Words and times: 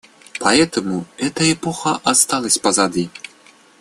По-моему, 0.39 1.05
эта 1.19 1.53
эпоха 1.53 2.01
осталась 2.03 2.57
позади. 2.57 3.11